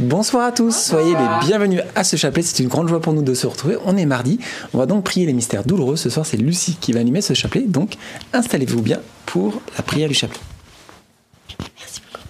Bonsoir 0.00 0.46
à 0.46 0.52
tous, 0.52 0.76
soyez 0.76 1.10
les 1.10 1.46
bienvenus 1.46 1.82
à 1.96 2.04
ce 2.04 2.14
chapelet. 2.14 2.44
C'est 2.44 2.62
une 2.62 2.68
grande 2.68 2.86
joie 2.86 3.00
pour 3.00 3.12
nous 3.12 3.22
de 3.22 3.34
se 3.34 3.48
retrouver. 3.48 3.76
On 3.84 3.96
est 3.96 4.06
mardi, 4.06 4.38
on 4.72 4.78
va 4.78 4.86
donc 4.86 5.02
prier 5.02 5.26
les 5.26 5.32
mystères 5.32 5.64
douloureux. 5.64 5.96
Ce 5.96 6.08
soir, 6.08 6.24
c'est 6.24 6.36
Lucie 6.36 6.76
qui 6.80 6.92
va 6.92 7.00
animer 7.00 7.20
ce 7.20 7.34
chapelet. 7.34 7.62
Donc, 7.62 7.94
installez-vous 8.32 8.80
bien 8.80 9.00
pour 9.26 9.60
la 9.76 9.82
prière 9.82 10.08
du 10.08 10.14
chapelet. 10.14 10.38
Merci 11.80 12.00
beaucoup. 12.00 12.24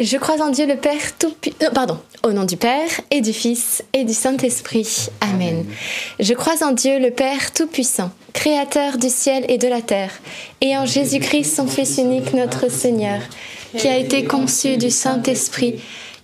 Je 0.00 0.16
crois 0.16 0.40
en 0.40 0.50
Dieu 0.50 0.64
le 0.64 0.76
Père 0.76 1.18
tout 1.18 1.32
puissant. 1.32 1.72
pardon. 1.74 1.98
Au 2.22 2.32
nom 2.32 2.44
du 2.44 2.56
Père 2.56 2.88
et 3.10 3.20
du 3.20 3.32
Fils 3.32 3.82
et 3.92 4.04
du 4.04 4.14
Saint-Esprit. 4.14 5.08
Amen. 5.20 5.64
Je 6.20 6.34
crois 6.34 6.64
en 6.64 6.70
Dieu 6.70 7.00
le 7.00 7.10
Père 7.10 7.52
tout-puissant, 7.52 8.12
créateur 8.32 8.98
du 8.98 9.08
ciel 9.08 9.44
et 9.48 9.58
de 9.58 9.66
la 9.66 9.82
terre, 9.82 10.12
et 10.60 10.76
en 10.76 10.86
Jésus-Christ 10.86 11.56
son 11.56 11.66
Fils 11.66 11.98
unique 11.98 12.32
notre 12.32 12.70
Seigneur, 12.70 13.20
qui 13.76 13.88
a 13.88 13.96
été 13.96 14.24
conçu 14.24 14.76
du 14.76 14.90
Saint-Esprit 14.90 15.80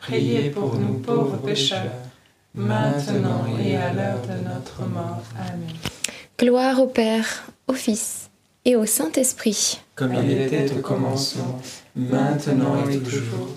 Priez 0.00 0.50
pour 0.50 0.74
nous 0.76 0.94
pauvres 0.94 1.36
pécheurs, 1.36 1.92
maintenant 2.54 3.44
et 3.62 3.76
à 3.76 3.92
l'heure 3.92 4.22
de 4.22 4.48
notre 4.48 4.86
mort. 4.88 5.22
Amen. 5.38 5.68
Gloire 6.38 6.80
au 6.80 6.86
Père, 6.86 7.44
au 7.68 7.74
Fils 7.74 8.30
et 8.64 8.76
au 8.76 8.86
Saint-Esprit. 8.86 9.80
Comme 9.94 10.14
il 10.14 10.40
était 10.40 10.72
au 10.72 10.80
commencement, 10.80 11.60
maintenant 11.94 12.88
et 12.88 12.98
toujours, 12.98 13.48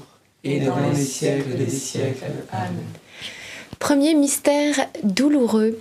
et 0.44 0.60
dans 0.60 0.80
les 0.80 1.02
siècles 1.02 1.56
des 1.56 1.70
siècles. 1.70 2.26
Amen. 2.52 2.84
Premier 3.80 4.14
mystère 4.14 4.76
douloureux. 5.04 5.80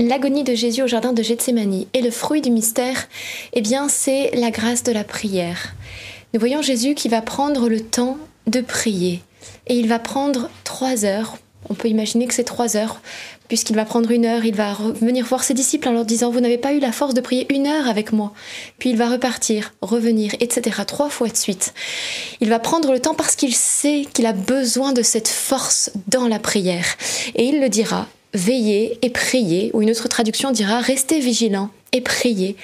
L'agonie 0.00 0.44
de 0.44 0.54
Jésus 0.54 0.82
au 0.82 0.86
jardin 0.86 1.12
de 1.12 1.22
Gethsémanie. 1.22 1.88
Et 1.92 2.02
le 2.02 2.12
fruit 2.12 2.40
du 2.40 2.50
mystère, 2.50 3.08
eh 3.52 3.60
bien, 3.60 3.88
c'est 3.88 4.30
la 4.36 4.52
grâce 4.52 4.84
de 4.84 4.92
la 4.92 5.02
prière. 5.02 5.74
Nous 6.32 6.40
voyons 6.40 6.62
Jésus 6.62 6.94
qui 6.94 7.08
va 7.08 7.20
prendre 7.20 7.68
le 7.68 7.80
temps 7.80 8.18
de 8.46 8.60
prier. 8.60 9.22
Et 9.68 9.74
il 9.74 9.88
va 9.88 9.98
prendre 9.98 10.50
trois 10.64 11.04
heures. 11.04 11.36
On 11.70 11.74
peut 11.74 11.88
imaginer 11.88 12.26
que 12.26 12.34
c'est 12.34 12.44
trois 12.44 12.76
heures, 12.76 13.00
puisqu'il 13.48 13.76
va 13.76 13.84
prendre 13.84 14.10
une 14.10 14.24
heure, 14.24 14.44
il 14.44 14.54
va 14.54 14.74
venir 15.00 15.26
voir 15.26 15.42
ses 15.44 15.54
disciples 15.54 15.88
en 15.88 15.92
leur 15.92 16.04
disant 16.04 16.30
Vous 16.30 16.40
n'avez 16.40 16.56
pas 16.56 16.72
eu 16.72 16.78
la 16.78 16.92
force 16.92 17.14
de 17.14 17.20
prier 17.20 17.46
une 17.52 17.66
heure 17.66 17.88
avec 17.88 18.12
moi. 18.12 18.32
Puis 18.78 18.90
il 18.90 18.96
va 18.96 19.08
repartir, 19.08 19.74
revenir, 19.82 20.34
etc. 20.40 20.82
Trois 20.86 21.10
fois 21.10 21.28
de 21.28 21.36
suite. 21.36 21.74
Il 22.40 22.48
va 22.48 22.58
prendre 22.58 22.92
le 22.92 23.00
temps 23.00 23.14
parce 23.14 23.36
qu'il 23.36 23.54
sait 23.54 24.06
qu'il 24.12 24.26
a 24.26 24.32
besoin 24.32 24.92
de 24.92 25.02
cette 25.02 25.28
force 25.28 25.90
dans 26.06 26.28
la 26.28 26.38
prière. 26.38 26.86
Et 27.34 27.44
il 27.44 27.60
le 27.60 27.68
dira 27.68 28.06
Veillez 28.34 28.98
et 29.02 29.10
priez, 29.10 29.70
ou 29.74 29.82
une 29.82 29.90
autre 29.90 30.08
traduction 30.08 30.52
dira 30.52 30.80
Restez 30.80 31.20
vigilants 31.20 31.70
et 31.92 32.00
priez. 32.00 32.56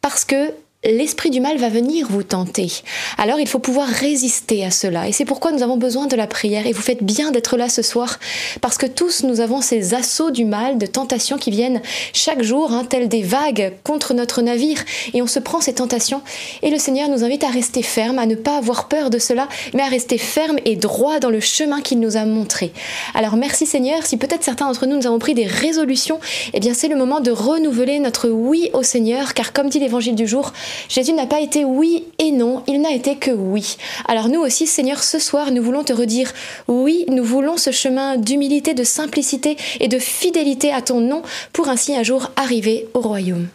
Parce 0.00 0.24
que 0.24 0.52
l'esprit 0.84 1.30
du 1.30 1.40
mal 1.40 1.56
va 1.58 1.68
venir 1.68 2.06
vous 2.10 2.22
tenter. 2.22 2.70
Alors 3.18 3.40
il 3.40 3.48
faut 3.48 3.58
pouvoir 3.58 3.88
résister 3.88 4.64
à 4.64 4.70
cela. 4.70 5.08
Et 5.08 5.12
c'est 5.12 5.24
pourquoi 5.24 5.52
nous 5.52 5.62
avons 5.62 5.76
besoin 5.76 6.06
de 6.06 6.16
la 6.16 6.26
prière. 6.26 6.66
Et 6.66 6.72
vous 6.72 6.82
faites 6.82 7.02
bien 7.02 7.30
d'être 7.30 7.56
là 7.56 7.68
ce 7.68 7.82
soir, 7.82 8.18
parce 8.60 8.78
que 8.78 8.86
tous 8.86 9.24
nous 9.24 9.40
avons 9.40 9.60
ces 9.60 9.94
assauts 9.94 10.30
du 10.30 10.44
mal, 10.44 10.78
de 10.78 10.86
tentations 10.86 11.38
qui 11.38 11.50
viennent 11.50 11.80
chaque 12.12 12.42
jour, 12.42 12.72
hein, 12.72 12.84
telles 12.84 13.08
des 13.08 13.22
vagues 13.22 13.72
contre 13.82 14.14
notre 14.14 14.42
navire. 14.42 14.78
Et 15.12 15.22
on 15.22 15.26
se 15.26 15.38
prend 15.38 15.60
ces 15.60 15.74
tentations. 15.74 16.22
Et 16.62 16.70
le 16.70 16.78
Seigneur 16.78 17.08
nous 17.08 17.24
invite 17.24 17.44
à 17.44 17.48
rester 17.48 17.82
ferme, 17.82 18.18
à 18.18 18.26
ne 18.26 18.34
pas 18.34 18.56
avoir 18.58 18.88
peur 18.88 19.10
de 19.10 19.18
cela, 19.18 19.48
mais 19.72 19.82
à 19.82 19.88
rester 19.88 20.18
ferme 20.18 20.58
et 20.64 20.76
droit 20.76 21.18
dans 21.18 21.30
le 21.30 21.40
chemin 21.40 21.80
qu'il 21.80 22.00
nous 22.00 22.16
a 22.16 22.24
montré. 22.24 22.72
Alors 23.14 23.36
merci 23.36 23.66
Seigneur. 23.66 24.04
Si 24.06 24.16
peut-être 24.16 24.44
certains 24.44 24.66
d'entre 24.66 24.86
nous, 24.86 24.96
nous 24.96 25.06
avons 25.06 25.18
pris 25.18 25.34
des 25.34 25.46
résolutions, 25.46 26.20
eh 26.52 26.60
bien 26.60 26.74
c'est 26.74 26.88
le 26.88 26.96
moment 26.96 27.20
de 27.20 27.30
renouveler 27.30 27.98
notre 27.98 28.28
oui 28.28 28.70
au 28.72 28.82
Seigneur, 28.82 29.34
car 29.34 29.52
comme 29.52 29.68
dit 29.68 29.78
l'évangile 29.78 30.14
du 30.14 30.26
jour, 30.26 30.52
Jésus 30.88 31.12
n'a 31.12 31.26
pas 31.26 31.40
été 31.40 31.64
oui 31.64 32.04
et 32.18 32.32
non, 32.32 32.62
il 32.66 32.80
n'a 32.80 32.92
été 32.92 33.16
que 33.16 33.30
oui. 33.30 33.76
Alors 34.06 34.28
nous 34.28 34.40
aussi, 34.40 34.66
Seigneur, 34.66 35.02
ce 35.02 35.18
soir, 35.18 35.50
nous 35.50 35.62
voulons 35.62 35.84
te 35.84 35.92
redire 35.92 36.32
oui, 36.68 37.04
nous 37.08 37.24
voulons 37.24 37.56
ce 37.56 37.70
chemin 37.70 38.16
d'humilité, 38.16 38.74
de 38.74 38.84
simplicité 38.84 39.56
et 39.80 39.88
de 39.88 39.98
fidélité 39.98 40.72
à 40.72 40.82
ton 40.82 41.00
nom 41.00 41.22
pour 41.52 41.68
ainsi 41.68 41.94
un 41.94 42.02
jour 42.02 42.30
arriver 42.36 42.88
au 42.94 43.00
royaume. 43.00 43.48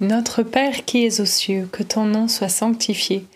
Notre 0.00 0.42
Père 0.42 0.86
qui 0.86 1.04
es 1.04 1.20
aux 1.20 1.26
cieux, 1.26 1.68
que 1.70 1.82
ton 1.82 2.04
nom 2.06 2.26
soit 2.26 2.48
sanctifié, 2.48 3.26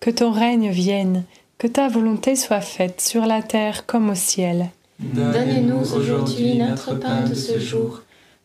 que 0.00 0.10
ton 0.10 0.30
règne 0.30 0.70
vienne, 0.70 1.24
que 1.58 1.66
ta 1.66 1.88
volonté 1.88 2.34
soit 2.34 2.62
faite 2.62 3.02
sur 3.02 3.26
la 3.26 3.42
terre 3.42 3.84
comme 3.84 4.08
au 4.08 4.14
ciel. 4.14 4.70
Donne-nous 4.98 5.94
aujourd'hui 5.94 6.56
notre 6.56 6.94
pain 6.94 7.22
de 7.22 7.34
ce 7.34 7.58
jour. 7.58 8.02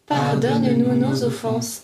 Pardonne-nous 0.07 0.95
nos 0.95 1.23
offenses 1.23 1.83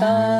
Sainte 0.00 0.39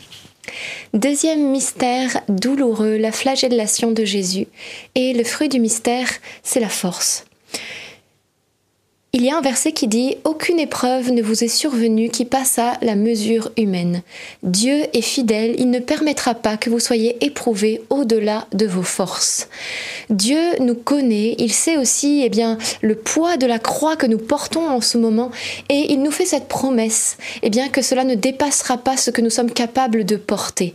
Deuxième 0.93 1.51
mystère 1.51 2.19
douloureux, 2.27 2.97
la 2.97 3.13
flagellation 3.13 3.91
de 3.91 4.03
Jésus. 4.03 4.47
Et 4.93 5.13
le 5.13 5.23
fruit 5.23 5.47
du 5.47 5.57
mystère, 5.61 6.09
c'est 6.43 6.59
la 6.59 6.67
force. 6.67 7.23
Il 9.13 9.25
y 9.25 9.29
a 9.29 9.37
un 9.37 9.41
verset 9.41 9.73
qui 9.73 9.89
dit⁇ 9.89 10.11
Aucune 10.23 10.57
épreuve 10.57 11.11
ne 11.11 11.21
vous 11.21 11.43
est 11.43 11.49
survenue 11.49 12.07
qui 12.07 12.23
passe 12.23 12.57
à 12.59 12.77
la 12.81 12.95
mesure 12.95 13.51
humaine. 13.57 14.03
Dieu 14.41 14.85
est 14.93 15.01
fidèle, 15.01 15.53
il 15.57 15.69
ne 15.69 15.79
permettra 15.79 16.33
pas 16.33 16.55
que 16.55 16.69
vous 16.69 16.79
soyez 16.79 17.17
éprouvés 17.19 17.81
au-delà 17.89 18.47
de 18.53 18.65
vos 18.65 18.83
forces. 18.83 19.49
Dieu 20.09 20.39
nous 20.61 20.75
connaît, 20.75 21.35
il 21.39 21.51
sait 21.51 21.75
aussi 21.75 22.21
eh 22.23 22.29
bien, 22.29 22.57
le 22.81 22.95
poids 22.95 23.35
de 23.35 23.45
la 23.45 23.59
croix 23.59 23.97
que 23.97 24.05
nous 24.05 24.17
portons 24.17 24.69
en 24.69 24.79
ce 24.79 24.97
moment 24.97 25.31
et 25.67 25.91
il 25.91 26.03
nous 26.03 26.11
fait 26.11 26.25
cette 26.25 26.47
promesse 26.47 27.17
eh 27.43 27.49
bien, 27.49 27.67
que 27.67 27.81
cela 27.81 28.05
ne 28.05 28.15
dépassera 28.15 28.77
pas 28.77 28.95
ce 28.95 29.11
que 29.11 29.19
nous 29.19 29.29
sommes 29.29 29.51
capables 29.51 30.05
de 30.05 30.15
porter. 30.15 30.73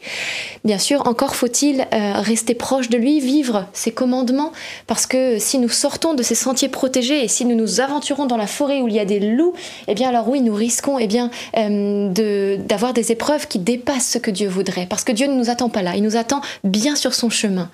Bien 0.63 0.79
sûr, 0.79 1.07
encore 1.09 1.37
faut-il 1.37 1.87
euh, 1.95 2.21
rester 2.21 2.55
proche 2.55 2.91
de 2.91 2.99
lui, 2.99 3.19
vivre 3.19 3.67
ses 3.73 3.93
commandements, 3.93 4.53
parce 4.87 5.07
que 5.07 5.39
si 5.39 5.59
nous 5.59 5.71
sortons 5.71 6.13
de 6.13 6.23
ces 6.23 6.35
sentiers 6.35 6.69
protégés 6.69 7.25
et 7.25 7.29
si 7.29 7.47
nous 7.47 7.57
nous 7.57 7.81
aventurons 7.81 8.26
dans 8.27 8.37
la 8.37 8.47
forêt 8.47 8.81
où 8.81 8.89
il 8.89 8.95
y 8.95 8.99
a 8.99 9.05
des 9.05 9.21
loups, 9.21 9.55
eh 9.89 9.95
bien 9.95 10.09
alors 10.09 10.29
oui, 10.29 10.41
nous 10.41 10.55
risquons 10.55 10.99
eh 10.99 11.07
bien, 11.07 11.31
euh, 11.57 12.09
de, 12.09 12.59
d'avoir 12.67 12.93
des 12.93 13.13
épreuves 13.13 13.47
qui 13.49 13.59
dépassent 13.59 14.11
ce 14.11 14.19
que 14.19 14.31
Dieu 14.31 14.49
voudrait, 14.49 14.87
parce 14.87 15.05
que 15.05 15.13
Dieu 15.13 15.27
ne 15.27 15.35
nous 15.35 15.51
attend 15.51 15.69
pas 15.69 15.83
là, 15.83 15.97
il 15.97 16.03
nous 16.03 16.17
attend 16.17 16.41
bien 16.65 16.97
sur 16.97 17.15
son 17.15 17.31
chemin. 17.31 17.71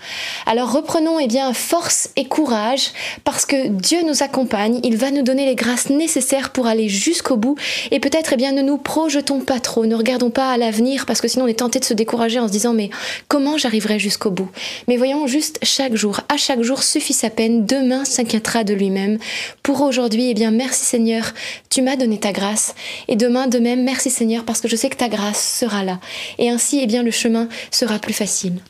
Alors 0.46 0.72
reprenons 0.72 1.18
eh 1.18 1.26
bien, 1.26 1.52
force 1.52 2.10
et 2.16 2.24
courage, 2.24 2.90
parce 3.24 3.46
que 3.46 3.68
Dieu 3.68 3.98
nous 4.04 4.22
accompagne, 4.22 4.80
il 4.82 4.96
va 4.96 5.10
nous 5.10 5.22
donner 5.22 5.46
les 5.46 5.54
grâces 5.54 5.90
nécessaires 5.90 6.50
pour 6.50 6.66
aller 6.66 6.88
jusqu'au 6.88 7.36
bout, 7.36 7.56
et 7.90 8.00
peut-être 8.00 8.32
eh 8.32 8.36
bien, 8.36 8.52
ne 8.52 8.62
nous 8.62 8.78
projetons 8.78 9.40
pas 9.40 9.60
trop, 9.60 9.86
ne 9.86 9.94
regardons 9.94 10.30
pas 10.30 10.50
à 10.50 10.56
l'avenir, 10.56 11.06
parce 11.06 11.20
que 11.20 11.28
sinon 11.28 11.44
on 11.44 11.48
est 11.48 11.58
tenté 11.58 11.78
de 11.78 11.84
se 11.84 11.94
décourager 11.94 12.38
en 12.38 12.48
se 12.48 12.52
disant 12.52 12.72
mais 12.72 12.90
comment 13.28 13.58
j'arriverai 13.58 13.98
jusqu'au 13.98 14.30
bout? 14.30 14.48
Mais 14.88 14.96
voyons 14.96 15.26
juste 15.26 15.58
chaque 15.62 15.94
jour, 15.94 16.20
à 16.28 16.36
chaque 16.36 16.62
jour 16.62 16.82
suffit 16.82 17.12
sa 17.12 17.30
peine, 17.30 17.66
demain 17.66 18.04
s'inquiétera 18.04 18.64
de 18.64 18.74
lui-même. 18.74 19.18
Pour 19.62 19.82
aujourd'hui, 19.82 20.30
eh 20.30 20.34
bien 20.34 20.41
merci 20.50 20.84
Seigneur, 20.84 21.32
tu 21.70 21.82
m'as 21.82 21.96
donné 21.96 22.18
ta 22.18 22.32
grâce, 22.32 22.74
et 23.08 23.16
demain 23.16 23.46
de 23.46 23.58
même 23.58 23.84
merci 23.84 24.10
Seigneur, 24.10 24.44
parce 24.44 24.60
que 24.60 24.68
je 24.68 24.76
sais 24.76 24.90
que 24.90 24.96
ta 24.96 25.08
grâce 25.08 25.58
sera 25.60 25.84
là, 25.84 26.00
et 26.38 26.50
ainsi 26.50 26.80
eh 26.82 26.86
bien 26.86 27.02
le 27.02 27.10
chemin 27.10 27.48
sera 27.70 27.98
plus 27.98 28.12
facile. 28.12 28.60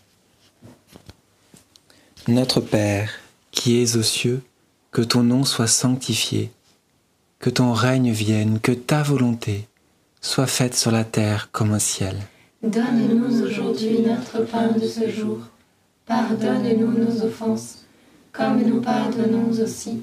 Notre 2.28 2.60
Père, 2.60 3.10
qui 3.50 3.82
es 3.82 3.96
aux 3.96 4.02
cieux, 4.02 4.42
que 4.92 5.02
ton 5.02 5.22
nom 5.22 5.44
soit 5.44 5.66
sanctifié, 5.66 6.50
que 7.38 7.50
ton 7.50 7.72
règne 7.72 8.12
vienne, 8.12 8.60
que 8.60 8.72
ta 8.72 9.02
volonté 9.02 9.66
soit 10.20 10.46
faite 10.46 10.76
sur 10.76 10.92
la 10.92 11.04
terre 11.04 11.48
comme 11.50 11.72
au 11.72 11.78
ciel. 11.78 12.16
Donne-nous 12.62 13.44
aujourd'hui 13.44 14.02
notre 14.06 14.46
pain 14.46 14.68
de 14.68 14.86
ce 14.86 15.10
jour. 15.10 15.38
Pardonne-nous 16.06 16.92
nos 16.92 17.24
offenses, 17.24 17.84
comme 18.32 18.62
nous 18.62 18.80
pardonnons 18.80 19.50
aussi 19.50 20.02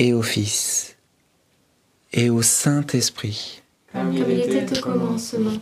et 0.00 0.14
au 0.14 0.22
Fils, 0.22 0.96
et 2.14 2.30
au 2.30 2.40
Saint-Esprit, 2.40 3.60
Comme 3.92 4.14
il 4.14 4.30
était 4.30 4.78
au 4.78 4.80
commencement, 4.80 5.52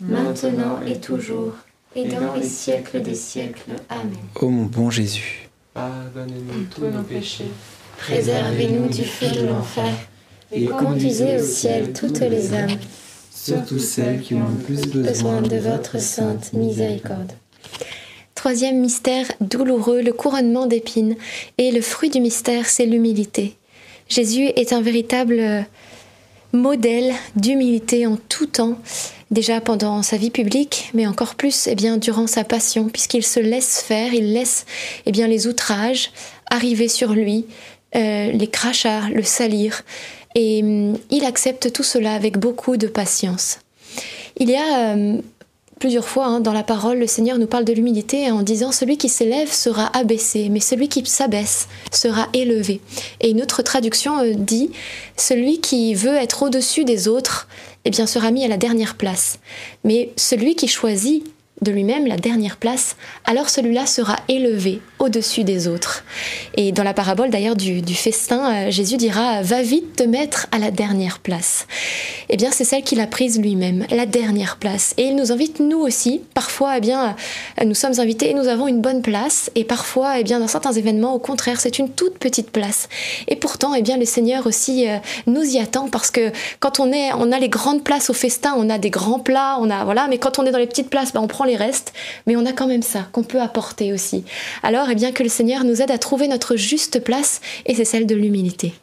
maintenant 0.00 0.80
et 0.86 0.98
toujours, 0.98 1.52
et 1.94 2.08
dans 2.08 2.34
les 2.34 2.42
siècles 2.48 3.02
des 3.02 3.14
siècles. 3.14 3.72
Amen. 3.90 4.16
ô 4.36 4.48
mon 4.48 4.64
bon 4.64 4.88
Jésus. 4.88 5.46
Pardonnez-nous 5.74 6.64
tous 6.74 6.86
nos 6.86 7.02
péchés, 7.02 7.50
Préservez-nous 7.98 8.88
du 8.88 9.04
feu 9.04 9.28
de 9.28 9.46
l'enfer, 9.46 9.92
et 10.50 10.64
conduisez 10.64 11.36
au 11.36 11.44
ciel 11.44 11.92
toutes 11.92 12.20
les 12.20 12.54
âmes, 12.54 12.78
surtout 13.30 13.78
celles 13.78 14.22
qui 14.22 14.34
ont 14.34 14.48
le 14.48 14.64
plus 14.64 14.86
besoin 14.86 15.42
de 15.42 15.56
votre 15.56 16.00
sainte 16.00 16.54
miséricorde. 16.54 17.32
Troisième 18.34 18.80
mystère 18.80 19.26
douloureux, 19.42 20.00
le 20.00 20.14
couronnement 20.14 20.66
d'épines. 20.66 21.14
Et 21.58 21.70
le 21.70 21.80
fruit 21.80 22.10
du 22.10 22.20
mystère, 22.20 22.68
c'est 22.68 22.86
l'humilité. 22.86 23.56
Jésus 24.12 24.52
est 24.56 24.74
un 24.74 24.82
véritable 24.82 25.38
euh, 25.38 25.62
modèle 26.52 27.14
d'humilité 27.34 28.06
en 28.06 28.18
tout 28.28 28.44
temps, 28.44 28.76
déjà 29.30 29.62
pendant 29.62 30.02
sa 30.02 30.18
vie 30.18 30.28
publique, 30.28 30.90
mais 30.92 31.06
encore 31.06 31.34
plus 31.34 31.66
eh 31.66 31.74
bien, 31.74 31.96
durant 31.96 32.26
sa 32.26 32.44
passion, 32.44 32.90
puisqu'il 32.90 33.24
se 33.24 33.40
laisse 33.40 33.80
faire, 33.80 34.12
il 34.12 34.34
laisse 34.34 34.66
eh 35.06 35.12
bien, 35.12 35.26
les 35.28 35.46
outrages 35.46 36.10
arriver 36.50 36.88
sur 36.88 37.14
lui, 37.14 37.46
euh, 37.96 38.30
les 38.32 38.48
crachats, 38.48 39.08
le 39.14 39.22
salir, 39.22 39.80
et 40.34 40.62
hum, 40.62 40.98
il 41.08 41.24
accepte 41.24 41.72
tout 41.72 41.82
cela 41.82 42.12
avec 42.12 42.36
beaucoup 42.36 42.76
de 42.76 42.88
patience. 42.88 43.60
Il 44.36 44.50
y 44.50 44.56
a 44.56 44.94
euh, 44.94 45.22
plusieurs 45.82 46.08
fois 46.08 46.26
hein, 46.26 46.38
dans 46.38 46.52
la 46.52 46.62
parole, 46.62 47.00
le 47.00 47.08
Seigneur 47.08 47.38
nous 47.38 47.48
parle 47.48 47.64
de 47.64 47.72
l'humilité 47.72 48.30
en 48.30 48.42
disant 48.42 48.70
celui 48.70 48.98
qui 48.98 49.08
s'élève 49.08 49.50
sera 49.50 49.90
abaissé, 49.98 50.48
mais 50.48 50.60
celui 50.60 50.86
qui 50.86 51.04
s'abaisse 51.04 51.66
sera 51.90 52.28
élevé. 52.34 52.80
Et 53.20 53.30
une 53.30 53.42
autre 53.42 53.62
traduction 53.62 54.20
euh, 54.20 54.34
dit 54.36 54.70
celui 55.16 55.58
qui 55.58 55.94
veut 55.94 56.14
être 56.14 56.44
au-dessus 56.44 56.84
des 56.84 57.08
autres, 57.08 57.48
eh 57.84 57.90
bien 57.90 58.06
sera 58.06 58.30
mis 58.30 58.44
à 58.44 58.48
la 58.48 58.58
dernière 58.58 58.94
place. 58.94 59.40
Mais 59.82 60.12
celui 60.16 60.54
qui 60.54 60.68
choisit 60.68 61.24
de 61.62 61.70
lui-même 61.70 62.06
la 62.06 62.16
dernière 62.16 62.56
place, 62.56 62.96
alors 63.24 63.48
celui-là 63.48 63.86
sera 63.86 64.16
élevé 64.28 64.80
au-dessus 64.98 65.44
des 65.44 65.68
autres. 65.68 66.04
Et 66.56 66.72
dans 66.72 66.84
la 66.84 66.94
parabole 66.94 67.30
d'ailleurs 67.30 67.56
du, 67.56 67.94
festin, 67.94 68.66
euh, 68.66 68.70
Jésus 68.70 68.96
dira 68.96 69.42
Va 69.42 69.62
vite 69.62 69.96
te 69.96 70.02
mettre 70.02 70.46
à 70.52 70.58
la 70.58 70.70
dernière 70.70 71.18
place. 71.18 71.66
Eh 72.28 72.36
bien, 72.36 72.50
c'est 72.50 72.64
celle 72.64 72.82
qu'il 72.82 73.00
a 73.00 73.06
prise 73.06 73.40
lui-même, 73.40 73.86
la 73.90 74.06
dernière 74.06 74.56
place. 74.56 74.94
Et 74.96 75.04
il 75.04 75.16
nous 75.16 75.32
invite, 75.32 75.60
nous 75.60 75.78
aussi. 75.78 76.22
Parfois, 76.34 76.78
eh 76.78 76.80
bien, 76.80 77.16
euh, 77.60 77.64
nous 77.64 77.74
sommes 77.74 77.98
invités 77.98 78.30
et 78.30 78.34
nous 78.34 78.48
avons 78.48 78.68
une 78.68 78.80
bonne 78.80 79.02
place. 79.02 79.50
Et 79.54 79.64
parfois, 79.64 80.18
eh 80.18 80.24
bien, 80.24 80.40
dans 80.40 80.48
certains 80.48 80.72
événements, 80.72 81.14
au 81.14 81.18
contraire, 81.18 81.60
c'est 81.60 81.78
une 81.78 81.90
toute 81.90 82.18
petite 82.18 82.50
place. 82.50 82.88
Et 83.28 83.36
pourtant, 83.36 83.74
eh 83.74 83.82
bien, 83.82 83.96
le 83.96 84.04
Seigneur 84.04 84.46
aussi 84.46 84.88
euh, 84.88 84.98
nous 85.26 85.42
y 85.42 85.58
attend 85.58 85.88
parce 85.88 86.10
que 86.10 86.32
quand 86.60 86.80
on 86.80 86.92
est, 86.92 87.12
on 87.14 87.32
a 87.32 87.38
les 87.38 87.48
grandes 87.48 87.84
places 87.84 88.10
au 88.10 88.14
festin, 88.14 88.54
on 88.56 88.70
a 88.70 88.78
des 88.78 88.90
grands 88.90 89.20
plats, 89.20 89.58
on 89.60 89.70
a, 89.70 89.84
voilà, 89.84 90.08
mais 90.08 90.18
quand 90.18 90.38
on 90.38 90.46
est 90.46 90.50
dans 90.50 90.58
les 90.58 90.66
petites 90.66 90.90
places, 90.90 91.12
ben, 91.12 91.20
on 91.20 91.28
prend 91.28 91.44
les 91.44 91.51
restes. 91.56 91.92
Mais 92.26 92.36
on 92.36 92.46
a 92.46 92.52
quand 92.52 92.66
même 92.66 92.82
ça 92.82 93.08
qu'on 93.12 93.24
peut 93.24 93.40
apporter 93.40 93.92
aussi. 93.92 94.24
Alors, 94.62 94.88
eh 94.90 94.94
bien, 94.94 95.12
que 95.12 95.22
le 95.22 95.28
Seigneur 95.28 95.64
nous 95.64 95.82
aide 95.82 95.90
à 95.90 95.98
trouver 95.98 96.28
notre 96.28 96.56
juste 96.56 97.02
place 97.02 97.40
et 97.66 97.74
c'est 97.74 97.84
celle 97.84 98.06
de 98.06 98.14
l'humilité. 98.14 98.74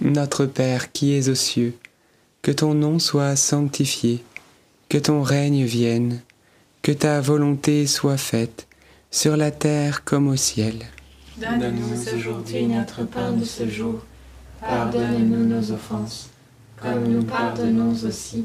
Notre 0.00 0.46
Père 0.46 0.92
qui 0.92 1.14
es 1.14 1.28
aux 1.28 1.34
cieux, 1.34 1.74
que 2.42 2.52
ton 2.52 2.74
nom 2.74 2.98
soit 2.98 3.34
sanctifié, 3.34 4.22
que 4.88 4.98
ton 4.98 5.22
règne 5.22 5.64
vienne, 5.64 6.20
que 6.82 6.92
ta 6.92 7.20
volonté 7.20 7.86
soit 7.86 8.18
faite, 8.18 8.66
sur 9.10 9.36
la 9.36 9.50
terre 9.50 10.04
comme 10.04 10.28
au 10.28 10.36
ciel. 10.36 10.74
Donne-nous 11.38 12.16
aujourd'hui 12.16 12.66
notre 12.66 13.04
pain 13.04 13.32
de 13.32 13.44
ce 13.44 13.68
jour. 13.68 14.04
Pardonne-nous 14.60 15.46
nos 15.46 15.72
offenses, 15.72 16.30
comme 16.80 17.08
nous 17.08 17.24
pardonnons 17.24 17.94
aussi 18.06 18.44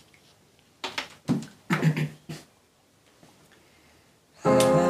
Ah. 4.43 4.80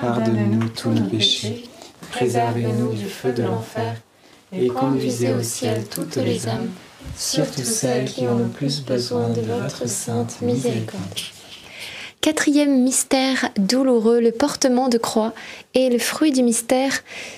Pardonne-nous 0.00 0.68
tous 0.68 0.90
nos 0.90 1.08
péchés, 1.08 1.64
préservez-nous 2.12 2.92
du 2.92 3.06
feu 3.06 3.32
de 3.32 3.42
l'enfer, 3.42 3.96
et 4.52 4.68
conduisez 4.68 5.32
au 5.34 5.42
ciel 5.42 5.84
toutes 5.88 6.16
les 6.16 6.48
âmes, 6.48 6.70
surtout 7.16 7.62
celles 7.62 8.06
qui 8.06 8.26
ont 8.26 8.38
le 8.38 8.46
plus 8.46 8.82
besoin 8.82 9.28
de 9.30 9.40
votre 9.40 9.88
sainte 9.88 10.40
miséricorde. 10.40 11.02
Quatrième 12.20 12.82
mystère 12.82 13.50
douloureux, 13.56 14.20
le 14.20 14.32
portement 14.32 14.88
de 14.88 14.98
croix. 14.98 15.32
Et 15.74 15.88
le 15.88 15.98
fruit 15.98 16.32
du 16.32 16.42
mystère, 16.42 16.92